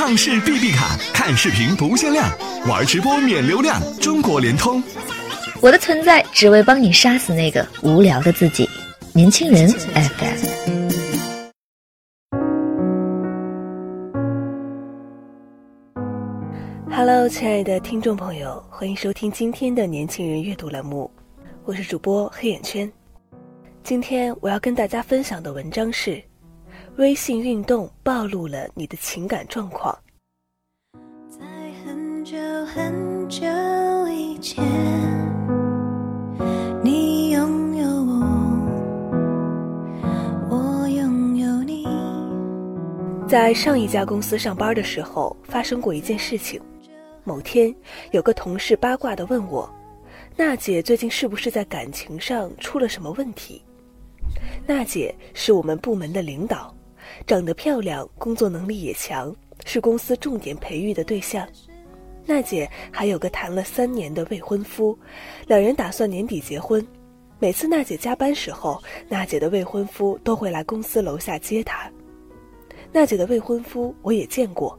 [0.00, 2.26] 畅视 B B 卡，看视频不限量，
[2.66, 4.82] 玩直播免流量，中国联通。
[5.60, 8.66] 我的存在只为帮你杀死那个无聊的自己。
[9.12, 10.88] 年轻人 FM。
[16.90, 21.10] Hello，亲爱的听众朋友，欢迎收听今天的年轻人阅读栏目，
[21.66, 22.90] 我是主播黑眼圈。
[23.84, 26.22] 今天我要跟大家分享的文章是：
[26.96, 29.96] 微信运动暴露了你的情感状况。
[31.28, 31.40] 在
[31.84, 33.46] 很久很久
[34.08, 34.62] 以前，
[36.82, 38.20] 你拥有我，
[40.50, 41.86] 我拥有你。
[43.26, 46.60] 在上一家公司上班的时候，发生过一件事情。
[47.24, 47.74] 某天，
[48.10, 49.70] 有个同事八卦的问我
[50.36, 53.62] ：“娜姐最近是不是在感情上出了什么问题？”
[54.66, 56.74] 娜姐是我们部门的领导，
[57.26, 61.46] 长得漂亮，工作能力也强，是公司重点培育的对象。
[62.26, 64.96] 娜姐还有个谈了三年的未婚夫，
[65.46, 66.86] 两人打算年底结婚。
[67.38, 71.90] 每次娜姐加班时候，娜姐的未婚夫都会来公司楼下接她。
[72.92, 74.78] 娜姐的未婚夫我也见过。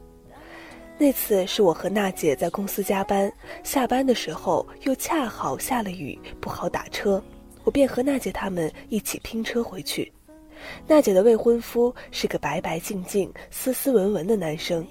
[0.98, 3.30] 那次是我和娜姐在公司加班，
[3.64, 7.20] 下班的时候又恰好下了雨，不好打车，
[7.64, 10.12] 我便和娜姐他们一起拼车回去。
[10.86, 14.86] 娜姐的未婚夫是个白白净净、斯斯文文的男生，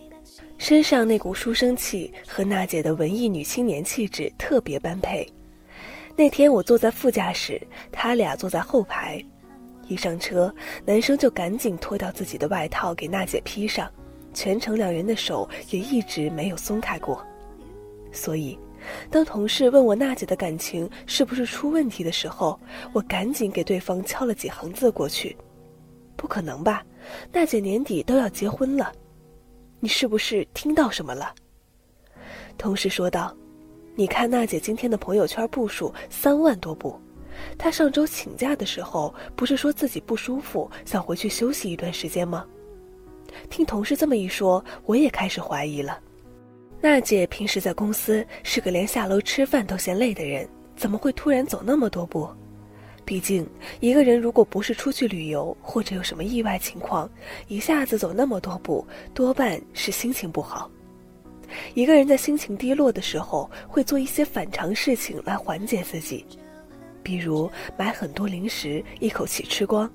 [0.57, 5.27] 身上那股书生气和娜姐的文艺女青年气质特别般配。
[6.15, 7.61] 那天我坐在副驾驶，
[7.91, 9.23] 他俩坐在后排，
[9.87, 10.53] 一上车，
[10.85, 13.89] 男生就赶紧脱掉自己的外套给娜姐披上。
[14.33, 17.21] 全程两人的手也一直没有松开过，
[18.13, 18.57] 所以，
[19.09, 22.57] 当同事问我娜姐的感情是不是出问题的时候，
[22.93, 25.35] 我赶紧给对方敲了几行字过去。
[26.21, 26.85] 不可能吧？
[27.33, 28.93] 娜姐年底都要结婚了，
[29.79, 31.33] 你是不是听到什么了？
[32.59, 33.35] 同事说道
[33.97, 36.95] ：“你看娜姐今天的朋友圈步数三万多步，
[37.57, 42.45] 她上周请假的时候不是说自己不舒服，想回去休息一段时间吗？”
[43.49, 45.99] 听同事这么一说，我也开始怀疑了。
[46.81, 52.29] 娜姐平时在公司是个连下楼吃饭都嫌累的人，怎么会突然走那么多步？
[53.05, 53.47] 毕竟
[53.79, 57.09] 一个人如果不是出去旅游或者有什么意外情况，
[57.47, 60.69] 一下子走那么多步，多半是心情不好。
[61.73, 66.25] 一个人在心情低落的时候，会做一些反常事情来缓解自己，
[67.03, 69.91] 比如买很多零食一口气吃光，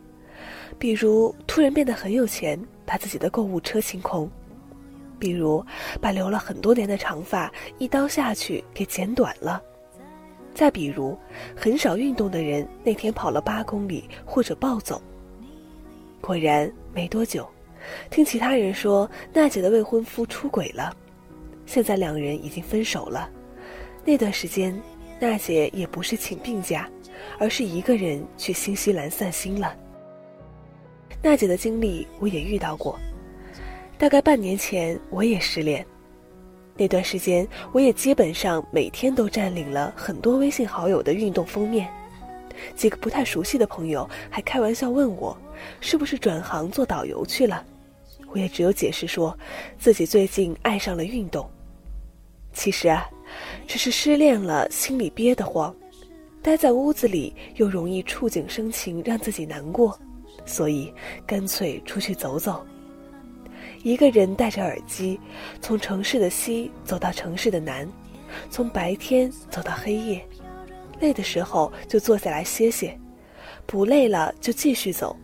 [0.79, 2.59] 比如突然变得很有钱。
[2.89, 4.31] 把自己的购物车清空，
[5.19, 5.61] 比如
[6.01, 9.61] 把留了很多年的长发一刀下去给剪短了，
[10.57, 11.15] 再比如
[11.55, 15.01] 很少运动的人那天跑了八公里或者暴走。
[16.19, 17.47] 果然没多久，
[18.09, 20.97] 听其他人说娜姐的未婚夫出轨了，
[21.67, 23.29] 现在两人已经分手了。
[24.03, 24.75] 那段时间，
[25.21, 26.89] 娜姐也不是请病假，
[27.39, 29.77] 而是一个人去新西兰散心了。
[31.23, 32.99] 娜姐的经历我也遇到过，
[33.99, 35.85] 大概半年前我也失恋，
[36.77, 41.89] 那段时间我也基本上每天都占领了很多微信好友的运动封面，
[42.75, 45.37] 几个不太熟悉的朋友还开玩笑问我，
[45.81, 47.65] 是不是转行做导游去了？
[48.29, 49.37] 我也只有解释说，
[49.79, 51.49] 自己最近爱上了运动。
[52.53, 53.07] 其实啊，
[53.67, 55.75] 只是失恋了，心里憋得慌，
[56.43, 59.99] 待在屋子里又容易触景生情，让自己难过。
[60.45, 60.93] 所以，
[61.27, 62.65] 干脆出去走走。
[63.87, 65.21] 一个人戴着耳机，
[65.61, 67.89] 从城市的西走到城市的南，
[68.51, 70.27] 从白天走到黑夜。
[70.99, 72.99] 累的时候就坐下来歇歇，
[73.65, 75.17] 不累了就继续走。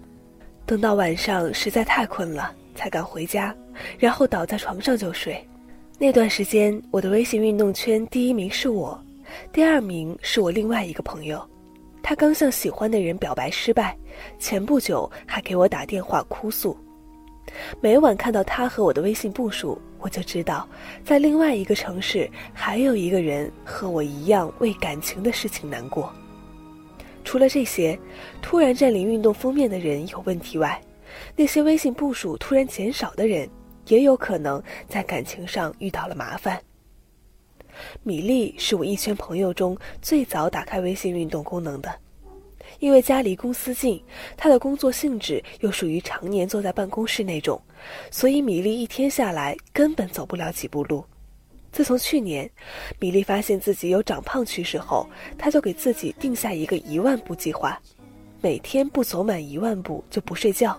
[0.64, 3.52] 等到晚上实在太困了，才敢回家，
[3.98, 5.44] 然后倒在床上就睡。
[5.98, 8.96] 那段时间，我的微信运动圈第一名是我，
[9.52, 11.44] 第二名是我另外一个朋友。
[12.00, 13.98] 他刚向喜欢的人表白失败，
[14.38, 16.78] 前不久还给我打电话哭诉。
[17.80, 20.68] 每晚看到他和我的微信步数，我就知道，
[21.04, 26.12] 在另外一个城市还有一个人和我一样为感情的事情难过。
[27.24, 27.98] 除了这些，
[28.40, 30.80] 突然占领运动封面的人有问题外，
[31.36, 33.48] 那些微信步数突然减少的人，
[33.86, 36.60] 也有可能在感情上遇到了麻烦。
[38.02, 41.90] 米粒是我一圈朋友中最早打开微信运动功能的，
[42.78, 44.02] 因为家离公司近，
[44.36, 47.60] 他的工作性质又属于常年坐在办公室那种，
[48.10, 51.04] 所以米粒一天下来根本走不了几步路。
[51.70, 52.50] 自从去年，
[52.98, 55.08] 米粒发现自己有长胖趋势后，
[55.38, 57.80] 她就给自己定下一个一万步计划，
[58.40, 60.78] 每天不走满一万步就不睡觉。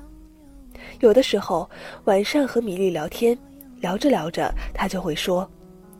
[0.99, 1.69] 有的时候
[2.05, 3.37] 晚上和米粒聊天。
[3.81, 5.45] 聊着聊着，他就会说：“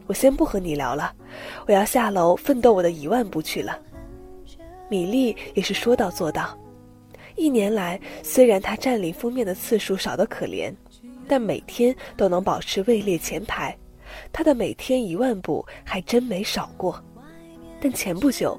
[0.08, 1.14] 我先不和你聊了，
[1.68, 3.78] 我要下楼奋斗我的一万步去了。”
[4.94, 6.56] 米粒也是说到做到。
[7.36, 10.72] 一年来，虽然她占领封面的次数少得可怜，
[11.28, 13.76] 但每天都能保持位列前排。
[14.32, 17.04] 她的每天一万步还真没少过。
[17.82, 18.56] 但前不久，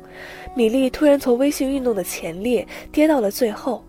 [0.56, 3.84] 米粒突然从微信运动的前列跌到了最后，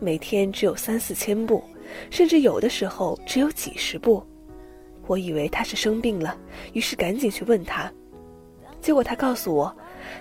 [0.00, 1.62] 每天只有三四千步，
[2.10, 4.20] 甚至有的时候只有几十步。
[5.06, 6.36] 我以为她是生病了，
[6.72, 7.88] 于是赶紧去问她，
[8.80, 9.72] 结果她告诉我，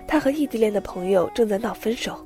[0.07, 2.25] 他和异地恋的朋友正在闹分手。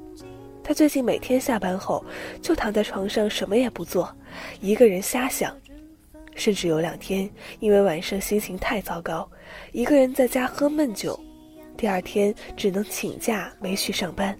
[0.63, 2.03] 他最近每天下班后
[2.41, 4.15] 就躺在床上什么也不做，
[4.61, 5.55] 一个人瞎想，
[6.35, 7.29] 甚至有两天
[7.59, 9.27] 因为晚上心情太糟糕，
[9.71, 11.19] 一个人在家喝闷酒，
[11.75, 14.37] 第二天只能请假没去上班。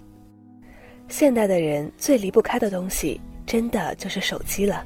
[1.08, 4.84] 现代的人最离不开的东西，真的就是手机了。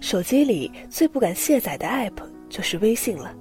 [0.00, 3.34] 手机里最不敢卸载的 app 就是微信了。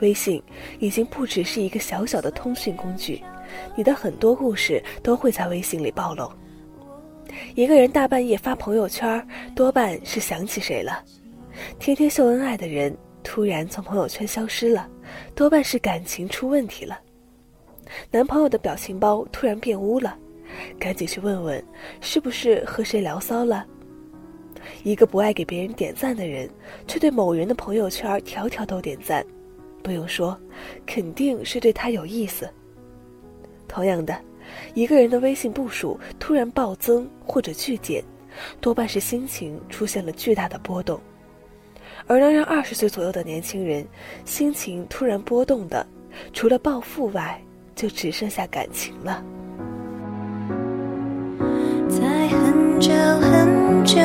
[0.00, 0.42] 微信
[0.78, 3.22] 已经不只是一个小小的通讯工具。
[3.76, 6.30] 你的很多故事都会在微信里暴露。
[7.54, 11.04] 一个人大半夜发朋友圈，多半是想起谁了；
[11.78, 14.88] 天天秀恩爱的人突然从朋友圈消失了，
[15.34, 16.98] 多半是感情出问题了。
[18.10, 20.16] 男朋友的表情包突然变污了，
[20.78, 21.62] 赶紧去问问，
[22.00, 23.64] 是不是和谁聊骚了？
[24.82, 26.48] 一个不爱给别人点赞的人，
[26.86, 29.24] 却对某人的朋友圈条条都点赞，
[29.84, 30.36] 不用说，
[30.86, 32.48] 肯定是对他有意思。
[33.68, 34.18] 同样的，
[34.72, 38.02] 一个人的微信步数突然暴增或者剧减，
[38.62, 40.98] 多半是心情出现了巨大的波动。
[42.06, 43.86] 而能让二十岁左右的年轻人
[44.24, 45.86] 心情突然波动的，
[46.32, 47.38] 除了暴富外，
[47.74, 49.22] 就只剩下感情了。
[51.90, 52.90] 在很久
[53.20, 54.00] 很久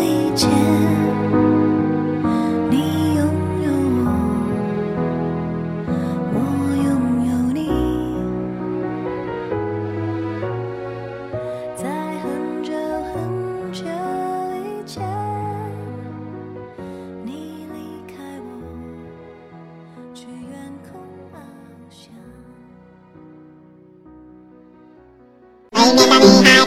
[0.00, 0.50] 以前，